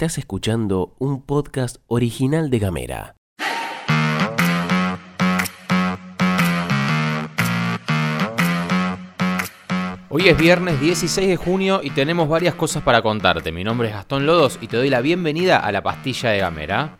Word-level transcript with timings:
Estás 0.00 0.16
escuchando 0.16 0.94
un 0.98 1.20
podcast 1.20 1.76
original 1.86 2.48
de 2.48 2.58
Gamera. 2.58 3.16
Hoy 10.08 10.26
es 10.26 10.38
viernes 10.38 10.80
16 10.80 11.28
de 11.28 11.36
junio 11.36 11.80
y 11.82 11.90
tenemos 11.90 12.30
varias 12.30 12.54
cosas 12.54 12.82
para 12.82 13.02
contarte. 13.02 13.52
Mi 13.52 13.62
nombre 13.62 13.88
es 13.88 13.94
Gastón 13.94 14.24
Lodos 14.24 14.58
y 14.62 14.68
te 14.68 14.78
doy 14.78 14.88
la 14.88 15.02
bienvenida 15.02 15.58
a 15.58 15.70
la 15.70 15.82
pastilla 15.82 16.30
de 16.30 16.38
Gamera. 16.38 16.99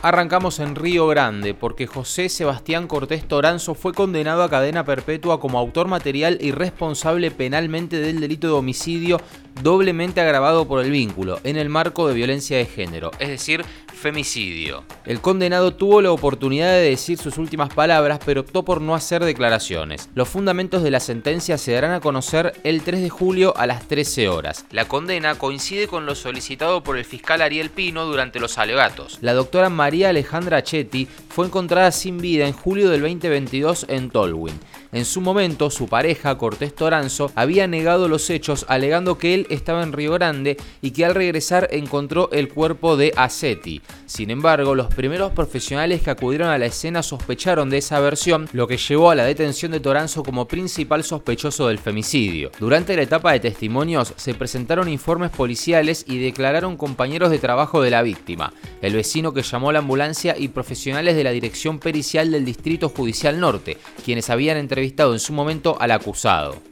Arrancamos 0.00 0.60
en 0.60 0.76
Río 0.76 1.08
Grande 1.08 1.54
porque 1.54 1.88
José 1.88 2.28
Sebastián 2.28 2.86
Cortés 2.86 3.26
Toranzo 3.26 3.74
fue 3.74 3.92
condenado 3.92 4.44
a 4.44 4.48
cadena 4.48 4.84
perpetua 4.84 5.40
como 5.40 5.58
autor 5.58 5.88
material 5.88 6.38
y 6.40 6.52
responsable 6.52 7.32
penalmente 7.32 7.98
del 7.98 8.20
delito 8.20 8.46
de 8.46 8.52
homicidio 8.52 9.20
doblemente 9.60 10.20
agravado 10.20 10.68
por 10.68 10.84
el 10.84 10.92
vínculo 10.92 11.40
en 11.42 11.56
el 11.56 11.68
marco 11.68 12.06
de 12.06 12.14
violencia 12.14 12.56
de 12.56 12.66
género, 12.66 13.10
es 13.18 13.28
decir, 13.28 13.64
femicidio. 13.98 14.84
El 15.04 15.20
condenado 15.20 15.74
tuvo 15.74 16.00
la 16.00 16.12
oportunidad 16.12 16.72
de 16.72 16.90
decir 16.90 17.18
sus 17.18 17.36
últimas 17.36 17.74
palabras, 17.74 18.20
pero 18.24 18.40
optó 18.40 18.64
por 18.64 18.80
no 18.80 18.94
hacer 18.94 19.24
declaraciones. 19.24 20.08
Los 20.14 20.28
fundamentos 20.28 20.82
de 20.82 20.90
la 20.90 21.00
sentencia 21.00 21.58
se 21.58 21.72
darán 21.72 21.92
a 21.92 22.00
conocer 22.00 22.54
el 22.64 22.82
3 22.82 23.02
de 23.02 23.10
julio 23.10 23.56
a 23.56 23.66
las 23.66 23.86
13 23.88 24.28
horas. 24.28 24.64
La 24.70 24.86
condena 24.86 25.34
coincide 25.34 25.88
con 25.88 26.06
lo 26.06 26.14
solicitado 26.14 26.82
por 26.82 26.96
el 26.96 27.04
fiscal 27.04 27.42
Ariel 27.42 27.70
Pino 27.70 28.06
durante 28.06 28.40
los 28.40 28.58
alegatos. 28.58 29.18
La 29.20 29.34
doctora 29.34 29.68
María 29.68 30.10
Alejandra 30.10 30.62
Chetti 30.62 31.06
fue 31.28 31.46
encontrada 31.46 31.90
sin 31.92 32.18
vida 32.18 32.46
en 32.46 32.52
julio 32.52 32.90
del 32.90 33.02
2022 33.02 33.86
en 33.88 34.10
Tolwyn. 34.10 34.58
En 34.90 35.04
su 35.04 35.20
momento, 35.20 35.70
su 35.70 35.86
pareja, 35.86 36.38
Cortés 36.38 36.74
Toranzo, 36.74 37.30
había 37.34 37.66
negado 37.66 38.08
los 38.08 38.30
hechos 38.30 38.64
alegando 38.68 39.18
que 39.18 39.34
él 39.34 39.46
estaba 39.50 39.82
en 39.82 39.92
Río 39.92 40.12
Grande 40.12 40.56
y 40.80 40.92
que 40.92 41.04
al 41.04 41.14
regresar 41.14 41.68
encontró 41.72 42.30
el 42.32 42.48
cuerpo 42.48 42.96
de 42.96 43.12
Acetti. 43.16 43.82
Sin 44.06 44.30
embargo, 44.30 44.74
los 44.74 44.92
primeros 44.94 45.32
profesionales 45.32 46.02
que 46.02 46.10
acudieron 46.10 46.48
a 46.48 46.58
la 46.58 46.66
escena 46.66 47.02
sospecharon 47.02 47.70
de 47.70 47.78
esa 47.78 48.00
versión, 48.00 48.48
lo 48.52 48.66
que 48.66 48.76
llevó 48.76 49.10
a 49.10 49.14
la 49.14 49.24
detención 49.24 49.72
de 49.72 49.80
Toranzo 49.80 50.22
como 50.22 50.48
principal 50.48 51.04
sospechoso 51.04 51.68
del 51.68 51.78
femicidio. 51.78 52.50
Durante 52.58 52.96
la 52.96 53.02
etapa 53.02 53.32
de 53.32 53.40
testimonios 53.40 54.14
se 54.16 54.34
presentaron 54.34 54.88
informes 54.88 55.30
policiales 55.30 56.04
y 56.08 56.18
declararon 56.18 56.76
compañeros 56.76 57.30
de 57.30 57.38
trabajo 57.38 57.82
de 57.82 57.90
la 57.90 58.02
víctima, 58.02 58.52
el 58.82 58.94
vecino 58.94 59.32
que 59.32 59.42
llamó 59.42 59.70
a 59.70 59.72
la 59.74 59.78
ambulancia 59.80 60.36
y 60.38 60.48
profesionales 60.48 61.16
de 61.16 61.24
la 61.24 61.30
Dirección 61.30 61.78
Pericial 61.78 62.30
del 62.30 62.44
Distrito 62.44 62.88
Judicial 62.88 63.38
Norte, 63.38 63.76
quienes 64.04 64.30
habían 64.30 64.56
entrevistado 64.56 65.12
en 65.12 65.20
su 65.20 65.32
momento 65.32 65.76
al 65.80 65.90
acusado. 65.90 66.67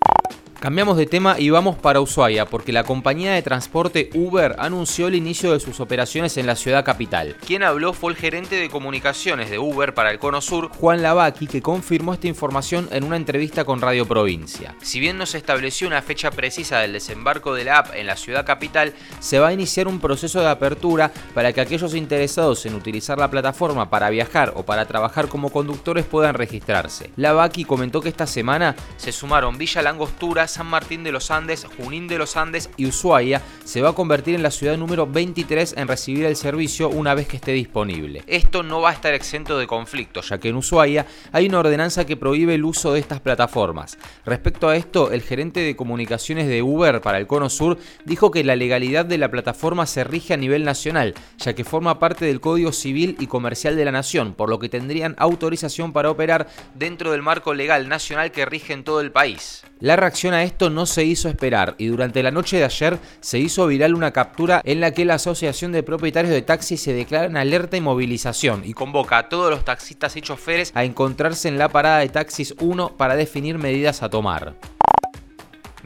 Cambiamos 0.67 0.97
de 0.97 1.07
tema 1.07 1.37
y 1.39 1.49
vamos 1.49 1.77
para 1.77 2.01
Ushuaia 2.01 2.45
porque 2.45 2.73
la 2.73 2.83
compañía 2.83 3.33
de 3.35 3.41
transporte 3.41 4.11
Uber 4.15 4.57
anunció 4.59 5.07
el 5.07 5.15
inicio 5.15 5.53
de 5.53 5.61
sus 5.61 5.79
operaciones 5.79 6.37
en 6.39 6.47
la 6.49 6.57
ciudad 6.57 6.85
capital. 6.85 7.37
Quien 7.47 7.63
habló 7.63 7.93
fue 7.93 8.11
el 8.11 8.19
gerente 8.19 8.57
de 8.57 8.69
comunicaciones 8.69 9.49
de 9.49 9.61
Uber 9.61 9.95
para 9.95 10.11
el 10.11 10.19
Cono 10.19 10.41
Sur, 10.41 10.71
Juan 10.71 11.03
Lavaki, 11.03 11.47
que 11.47 11.63
confirmó 11.63 12.15
esta 12.15 12.27
información 12.27 12.89
en 12.91 13.05
una 13.05 13.15
entrevista 13.15 13.65
con 13.65 13.81
Radio 13.81 14.07
Provincia. 14.07 14.75
Si 14.83 14.99
bien 14.99 15.19
no 15.19 15.27
se 15.27 15.39
estableció 15.39 15.87
una 15.87 16.03
fecha 16.03 16.33
precisa 16.33 16.81
del 16.81 16.95
desembarco 16.95 17.55
de 17.55 17.63
la 17.63 17.79
app 17.79 17.95
en 17.95 18.09
la 18.09 18.17
ciudad 18.17 18.45
capital, 18.45 18.93
se 19.21 19.39
va 19.39 19.47
a 19.47 19.53
iniciar 19.53 19.87
un 19.87 20.01
proceso 20.01 20.41
de 20.41 20.49
apertura 20.49 21.13
para 21.33 21.53
que 21.53 21.61
aquellos 21.61 21.95
interesados 21.95 22.67
en 22.67 22.75
utilizar 22.75 23.19
la 23.19 23.31
plataforma 23.31 23.89
para 23.89 24.11
viajar 24.11 24.53
o 24.57 24.65
para 24.65 24.87
trabajar 24.87 25.29
como 25.29 25.51
conductores 25.51 26.07
puedan 26.07 26.35
registrarse. 26.35 27.13
Lavaki 27.15 27.65
comentó 27.65 28.01
que 28.01 28.09
esta 28.09 28.27
semana 28.27 28.75
se 28.97 29.13
sumaron 29.13 29.59
Villa 29.59 29.81
Langostura, 29.81 30.49
San 30.57 30.69
Martín 30.69 31.05
de 31.05 31.13
los 31.13 31.31
Andes, 31.31 31.67
Junín 31.77 32.09
de 32.09 32.17
los 32.17 32.35
Andes 32.39 32.71
y 32.79 32.87
Ushuaia 32.87 33.43
se 33.65 33.83
va 33.83 33.91
a 33.91 33.93
convertir 33.93 34.35
en 34.35 34.43
la 34.43 34.51
ciudad 34.51 34.79
número 34.79 35.07
23 35.07 35.75
en 35.77 35.87
recibir 35.87 36.25
el 36.25 36.35
servicio 36.35 36.89
una 36.89 37.13
vez 37.13 37.29
que 37.29 37.37
esté 37.37 37.53
disponible. 37.53 38.25
Esto 38.27 38.63
no 38.63 38.81
va 38.81 38.89
a 38.89 38.95
estar 38.95 39.13
exento 39.13 39.59
de 39.59 39.67
conflictos, 39.67 40.31
ya 40.31 40.39
que 40.39 40.49
en 40.49 40.57
Ushuaia 40.57 41.05
hay 41.31 41.47
una 41.47 41.59
ordenanza 41.59 42.07
que 42.07 42.17
prohíbe 42.17 42.55
el 42.55 42.65
uso 42.65 42.95
de 42.95 43.01
estas 43.01 43.21
plataformas. 43.21 43.99
Respecto 44.25 44.71
a 44.71 44.77
esto, 44.77 45.13
el 45.13 45.21
gerente 45.21 45.61
de 45.61 45.77
comunicaciones 45.77 46.49
de 46.49 46.63
Uber 46.63 47.03
para 47.03 47.19
el 47.19 47.27
Cono 47.27 47.51
Sur 47.51 47.77
dijo 48.07 48.31
que 48.31 48.43
la 48.43 48.57
legalidad 48.57 49.05
de 49.05 49.19
la 49.19 49.31
plataforma 49.31 49.85
se 49.85 50.05
rige 50.05 50.33
a 50.33 50.39
nivel 50.39 50.65
nacional, 50.65 51.13
ya 51.37 51.53
que 51.53 51.65
forma 51.65 51.99
parte 51.99 52.25
del 52.25 52.41
Código 52.41 52.73
Civil 52.73 53.17
y 53.21 53.27
Comercial 53.27 53.77
de 53.77 53.85
la 53.85 53.93
Nación, 53.93 54.33
por 54.33 54.49
lo 54.49 54.59
que 54.59 54.71
tendrían 54.71 55.17
autorización 55.19 55.93
para 55.93 56.11
operar 56.11 56.47
dentro 56.75 57.13
del 57.13 57.21
marco 57.21 57.53
legal 57.53 57.91
nacional 57.91 58.33
que 58.33 58.47
rige 58.47 58.73
en 58.73 58.85
todo 58.85 59.03
el 59.03 59.13
país. 59.13 59.65
La 59.81 59.97
reacción 59.97 60.33
esto 60.43 60.71
no 60.71 60.87
se 60.87 61.05
hizo 61.05 61.29
esperar 61.29 61.75
y 61.79 61.87
durante 61.87 62.23
la 62.23 62.31
noche 62.31 62.59
de 62.59 62.65
ayer 62.65 62.99
se 63.21 63.39
hizo 63.39 63.67
viral 63.67 63.95
una 63.95 64.13
captura 64.13 64.61
en 64.65 64.81
la 64.81 64.93
que 64.93 65.05
la 65.05 65.15
Asociación 65.15 65.73
de 65.73 65.83
Propietarios 65.83 66.33
de 66.33 66.43
Taxis 66.43 66.83
se 66.83 66.93
declara 66.93 67.27
en 67.27 67.37
alerta 67.37 67.77
y 67.77 67.81
movilización 67.81 68.63
y 68.65 68.73
convoca 68.73 69.19
a 69.19 69.29
todos 69.29 69.51
los 69.51 69.65
taxistas 69.65 70.17
y 70.17 70.23
choferes 70.23 70.73
a 70.75 70.85
encontrarse 70.85 71.49
en 71.49 71.59
la 71.59 71.69
parada 71.69 71.99
de 71.99 72.09
taxis 72.09 72.55
1 72.61 72.97
para 72.97 73.17
definir 73.17 73.59
medidas 73.59 74.03
a 74.03 74.11
tomar. 74.11 74.55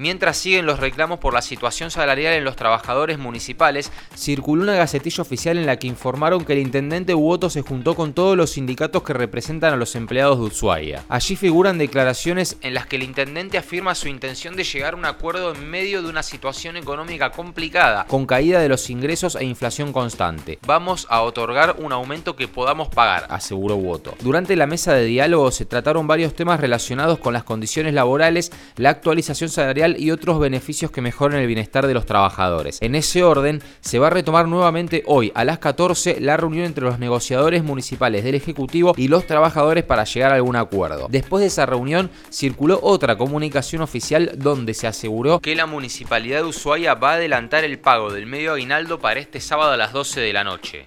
Mientras 0.00 0.38
siguen 0.38 0.64
los 0.64 0.80
reclamos 0.80 1.18
por 1.18 1.34
la 1.34 1.42
situación 1.42 1.90
salarial 1.90 2.32
en 2.32 2.42
los 2.42 2.56
trabajadores 2.56 3.18
municipales, 3.18 3.92
circuló 4.16 4.62
una 4.62 4.74
gacetilla 4.74 5.20
oficial 5.20 5.58
en 5.58 5.66
la 5.66 5.78
que 5.78 5.88
informaron 5.88 6.46
que 6.46 6.54
el 6.54 6.60
intendente 6.60 7.14
Uoto 7.14 7.50
se 7.50 7.60
juntó 7.60 7.94
con 7.94 8.14
todos 8.14 8.34
los 8.34 8.52
sindicatos 8.52 9.02
que 9.02 9.12
representan 9.12 9.74
a 9.74 9.76
los 9.76 9.94
empleados 9.96 10.38
de 10.38 10.44
Ushuaia. 10.46 11.04
Allí 11.10 11.36
figuran 11.36 11.76
declaraciones 11.76 12.56
en 12.62 12.72
las 12.72 12.86
que 12.86 12.96
el 12.96 13.02
intendente 13.02 13.58
afirma 13.58 13.94
su 13.94 14.08
intención 14.08 14.56
de 14.56 14.64
llegar 14.64 14.94
a 14.94 14.96
un 14.96 15.04
acuerdo 15.04 15.54
en 15.54 15.68
medio 15.68 16.02
de 16.02 16.08
una 16.08 16.22
situación 16.22 16.78
económica 16.78 17.30
complicada, 17.32 18.06
con 18.06 18.24
caída 18.24 18.58
de 18.60 18.70
los 18.70 18.88
ingresos 18.88 19.34
e 19.34 19.44
inflación 19.44 19.92
constante. 19.92 20.60
Vamos 20.66 21.06
a 21.10 21.20
otorgar 21.20 21.76
un 21.78 21.92
aumento 21.92 22.36
que 22.36 22.48
podamos 22.48 22.88
pagar, 22.88 23.26
aseguró 23.28 23.76
Uoto. 23.76 24.14
Durante 24.20 24.56
la 24.56 24.66
mesa 24.66 24.94
de 24.94 25.04
diálogo 25.04 25.50
se 25.50 25.66
trataron 25.66 26.06
varios 26.06 26.34
temas 26.34 26.58
relacionados 26.58 27.18
con 27.18 27.34
las 27.34 27.44
condiciones 27.44 27.92
laborales, 27.92 28.50
la 28.76 28.88
actualización 28.88 29.50
salarial 29.50 29.89
y 29.98 30.10
otros 30.10 30.38
beneficios 30.38 30.90
que 30.90 31.00
mejoren 31.00 31.40
el 31.40 31.46
bienestar 31.46 31.86
de 31.86 31.94
los 31.94 32.06
trabajadores. 32.06 32.78
En 32.80 32.94
ese 32.94 33.24
orden, 33.24 33.62
se 33.80 33.98
va 33.98 34.08
a 34.08 34.10
retomar 34.10 34.48
nuevamente 34.48 35.02
hoy 35.06 35.32
a 35.34 35.44
las 35.44 35.58
14 35.58 36.20
la 36.20 36.36
reunión 36.36 36.66
entre 36.66 36.84
los 36.84 36.98
negociadores 36.98 37.64
municipales 37.64 38.24
del 38.24 38.34
Ejecutivo 38.34 38.94
y 38.96 39.08
los 39.08 39.26
trabajadores 39.26 39.84
para 39.84 40.04
llegar 40.04 40.32
a 40.32 40.36
algún 40.36 40.56
acuerdo. 40.56 41.06
Después 41.10 41.40
de 41.40 41.48
esa 41.48 41.66
reunión, 41.66 42.10
circuló 42.30 42.80
otra 42.82 43.16
comunicación 43.16 43.82
oficial 43.82 44.32
donde 44.36 44.74
se 44.74 44.86
aseguró 44.86 45.40
que 45.40 45.54
la 45.54 45.66
Municipalidad 45.66 46.42
de 46.42 46.48
Ushuaia 46.48 46.94
va 46.94 47.12
a 47.12 47.14
adelantar 47.14 47.64
el 47.64 47.78
pago 47.78 48.12
del 48.12 48.26
medio 48.26 48.52
aguinaldo 48.52 48.98
para 48.98 49.20
este 49.20 49.40
sábado 49.40 49.72
a 49.72 49.76
las 49.76 49.92
12 49.92 50.20
de 50.20 50.32
la 50.32 50.44
noche. 50.44 50.86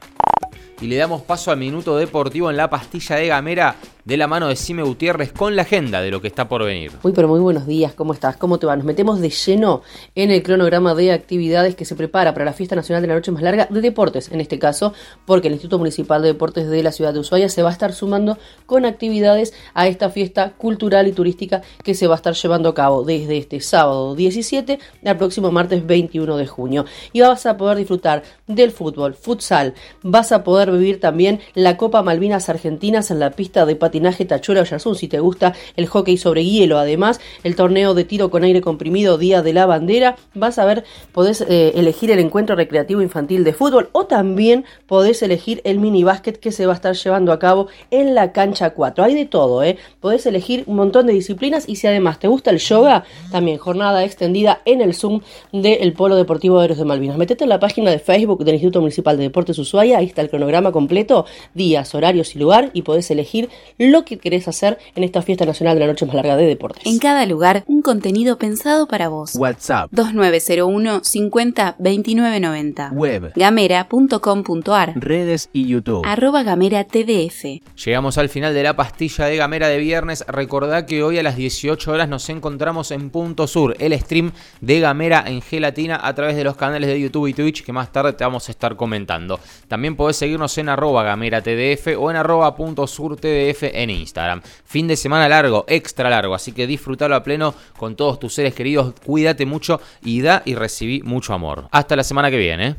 Y 0.82 0.88
le 0.88 0.98
damos 0.98 1.22
paso 1.22 1.52
al 1.52 1.58
minuto 1.58 1.96
deportivo 1.98 2.50
en 2.50 2.58
la 2.58 2.70
pastilla 2.70 3.16
de 3.16 3.28
Gamera 3.28 3.76
de 4.06 4.18
la 4.18 4.28
mano 4.28 4.50
de 4.50 4.56
Sime 4.56 4.84
Gutiérrez 4.84 5.32
con 5.32 5.56
la 5.56 5.62
agenda 5.62 6.02
de 6.02 6.12
lo 6.12 6.22
que 6.22 6.28
está 6.28 6.50
por 6.50 6.64
venir. 6.64 6.92
Muy 7.04 7.14
pero 7.14 7.28
muy 7.28 7.40
buenos 7.40 7.66
días, 7.66 7.94
¿cómo 7.94 8.14
estás? 8.14 8.36
¿Cómo 8.36 8.60
te 8.60 8.66
va? 8.66 8.76
Nos 8.76 8.86
metemos 8.86 9.22
de 9.22 9.30
lleno 9.30 9.82
en 10.16 10.32
el 10.32 10.44
cronograma 10.44 10.94
de 10.94 11.12
actividades 11.12 11.76
que 11.76 11.86
se 11.86 11.96
prepara 11.96 12.34
para 12.34 12.46
la 12.46 12.54
Fiesta 12.54 12.76
Nacional 12.76 13.02
de 13.02 13.08
la 13.08 13.16
Noche 13.16 13.32
Más 13.32 13.42
Larga 13.42 13.68
de 13.70 13.82
Deportes, 13.82 14.30
en 14.32 14.42
este 14.42 14.60
caso, 14.60 14.94
porque 15.26 15.48
el 15.48 15.54
Instituto 15.54 15.78
Municipal 15.78 16.22
de 16.22 16.30
Deportes 16.30 16.70
de 16.70 16.84
la 16.84 16.92
ciudad 16.92 17.14
de 17.14 17.20
Ushuaia 17.20 17.48
se 17.48 17.64
va 17.64 17.70
a 17.70 17.72
estar 17.72 17.94
sumando 17.94 18.38
con 18.66 18.86
actividades 18.86 19.54
a 19.74 19.88
esta 19.88 20.10
fiesta 20.10 20.52
cultural 20.52 21.08
y 21.08 21.14
turística 21.14 21.62
que 21.84 21.96
se 21.96 22.08
va 22.08 22.16
a 22.16 22.18
estar 22.18 22.34
llevando 22.34 22.70
a 22.70 22.76
cabo 22.76 23.04
desde 23.04 23.38
este 23.38 23.62
sábado 23.62 24.16
17 24.16 24.80
al 25.06 25.18
próximo 25.18 25.52
martes 25.52 25.86
21 25.86 26.36
de 26.38 26.48
junio. 26.48 26.86
Y 27.14 27.22
vas 27.22 27.46
a 27.46 27.56
poder 27.56 27.78
disfrutar 27.78 28.24
del 28.48 28.72
fútbol, 28.72 29.14
futsal, 29.14 29.74
vas 30.02 30.32
a 30.32 30.44
poder 30.44 30.72
vivir 30.72 31.00
también 31.00 31.40
la 31.54 31.78
Copa 31.78 32.04
Malvinas 32.04 32.50
Argentinas 32.50 33.10
en 33.12 33.20
la 33.20 33.32
pista 33.32 33.66
de 33.66 33.76
patinaje 33.94 34.26
Tachura 34.26 34.62
Oyarzún, 34.62 34.96
si 34.96 35.08
te 35.08 35.20
gusta 35.20 35.54
el 35.76 35.86
hockey 35.86 36.18
sobre 36.18 36.44
hielo. 36.44 36.80
Además, 36.80 37.22
el 37.44 37.56
torneo 37.56 37.94
de 37.94 38.04
tiro 38.06 38.32
con 38.32 38.44
aire 38.44 38.60
comprimido 38.60 39.20
Día 39.20 39.44
de 39.44 39.54
la 39.54 39.68
Bandera. 39.68 40.16
Vas 40.34 40.58
a 40.58 40.66
ver, 40.66 40.84
podés 41.12 41.42
eh, 41.42 41.74
elegir 41.76 42.10
el 42.10 42.18
encuentro 42.18 42.56
recreativo 42.56 43.04
infantil 43.04 43.44
de 43.44 43.54
fútbol 43.54 43.90
o 43.92 44.06
también 44.06 44.66
podés 44.88 45.22
elegir 45.22 45.62
el 45.64 45.78
mini 45.78 46.04
básquet 46.04 46.40
que 46.40 46.52
se 46.52 46.66
va 46.66 46.74
a 46.74 46.76
estar 46.76 46.96
llevando 46.96 47.32
a 47.32 47.38
cabo 47.38 47.68
en 47.92 48.16
la 48.16 48.32
cancha 48.32 48.72
4. 48.72 49.04
Hay 49.04 49.14
de 49.14 49.26
todo, 49.28 49.62
¿eh? 49.62 49.78
Podés 50.00 50.26
elegir 50.26 50.64
un 50.66 50.78
montón 50.78 51.06
de 51.06 51.14
disciplinas 51.14 51.70
y 51.70 51.76
si 51.76 51.86
además 51.86 52.18
te 52.18 52.28
gusta 52.28 52.50
el 52.50 52.58
yoga, 52.58 53.04
también 53.32 53.60
jornada 53.60 54.04
extendida 54.04 54.64
en 54.66 54.82
el 54.82 54.96
Zoom 54.96 55.22
del 55.52 55.94
Polo 55.94 56.16
Deportivo 56.16 56.58
de 56.58 56.66
Héroes 56.66 56.80
de 56.80 56.86
Malvinas. 56.86 57.18
Metete 57.18 57.44
en 57.44 57.52
la 57.52 57.60
página 57.60 57.92
de 57.92 58.00
Facebook 58.00 58.44
del 58.44 58.56
Instituto 58.56 58.82
Municipal 58.82 59.18
de 59.18 59.24
Deportes 59.24 59.60
Ushuaia, 59.60 60.00
ahí 60.00 60.08
está 60.08 60.22
el 60.24 60.32
cronograma 60.32 60.72
completo, 60.72 61.28
días, 61.54 61.94
horarios 61.94 62.36
y 62.36 62.40
lugar 62.40 62.72
y 62.74 62.82
podés 62.82 63.12
elegir 63.12 63.50
lo 63.92 64.06
que 64.06 64.18
querés 64.18 64.48
hacer 64.48 64.78
en 64.96 65.04
esta 65.04 65.22
fiesta 65.22 65.46
nacional 65.46 65.76
de 65.76 65.82
la 65.82 65.88
noche 65.88 66.06
más 66.06 66.16
larga 66.16 66.36
de 66.38 66.46
deportes. 66.46 66.86
En 66.86 67.00
cada 67.00 67.26
lugar, 67.26 67.64
un 67.68 67.82
contenido 67.82 68.38
pensado 68.38 68.88
para 68.88 69.10
vos. 69.10 69.36
WhatsApp, 69.36 69.90
2901 69.92 71.04
50 71.04 71.76
29 71.80 72.40
90. 72.40 72.92
web, 72.94 73.32
Gamera.com.ar. 73.36 74.94
redes 74.96 75.50
y 75.54 75.68
YouTube. 75.68 76.04
Arroba 76.06 76.44
Gamera 76.44 76.84
TDF. 76.84 77.62
Llegamos 77.84 78.18
al 78.18 78.30
final 78.30 78.54
de 78.54 78.64
la 78.64 78.76
pastilla 78.76 79.26
de 79.26 79.38
Gamera 79.38 79.68
de 79.68 79.78
viernes. 79.78 80.24
Recordá 80.28 80.86
que 80.86 81.04
hoy 81.04 81.18
a 81.18 81.24
las 81.24 81.36
18 81.36 81.92
horas 81.92 82.10
nos 82.10 82.30
encontramos 82.30 82.92
en 82.92 83.10
Punto 83.10 83.48
Sur, 83.48 83.76
el 83.80 83.98
stream 84.00 84.32
de 84.62 84.80
Gamera 84.80 85.24
en 85.28 85.42
gelatina 85.42 86.00
a 86.02 86.14
través 86.16 86.36
de 86.36 86.44
los 86.44 86.56
canales 86.56 86.90
de 86.90 87.00
YouTube 87.00 87.28
y 87.28 87.34
Twitch 87.34 87.64
que 87.64 87.74
más 87.74 87.92
tarde 87.92 88.14
te 88.14 88.24
vamos 88.24 88.48
a 88.48 88.52
estar 88.52 88.76
comentando. 88.76 89.40
También 89.68 89.96
podés 89.96 90.18
seguirnos 90.18 90.58
en 90.58 90.70
arroba 90.70 91.04
Gamera 91.04 91.42
TDF 91.42 91.98
o 91.98 92.10
en 92.10 92.18
arroba 92.18 92.56
punto 92.56 92.88
sur 92.88 93.16
TDF 93.18 93.64
en 93.74 93.90
Instagram. 93.90 94.42
Fin 94.64 94.88
de 94.88 94.96
semana 94.96 95.28
largo, 95.28 95.66
extra 95.68 96.10
largo, 96.10 96.36
así 96.36 96.52
que 96.52 96.68
disfrutalo 96.68 97.16
a 97.16 97.24
pleno 97.24 97.54
con 97.78 97.96
todos 97.96 98.20
tus 98.20 98.34
seres 98.34 98.54
queridos. 98.54 98.94
Cuídate 99.06 99.46
mucho 99.46 99.82
y 100.04 100.22
da 100.22 100.42
y 100.46 100.56
recibí 100.56 101.02
mucho 101.02 101.34
amor. 101.34 101.68
Hasta 101.72 101.96
la 101.96 102.04
semana 102.04 102.32
que 102.32 102.38
viene. 102.38 102.68
¿eh? 102.68 102.76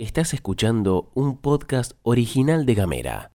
Estás 0.00 0.32
escuchando 0.32 1.10
un 1.14 1.38
podcast 1.38 1.94
original 2.04 2.66
de 2.66 2.74
Gamera. 2.74 3.32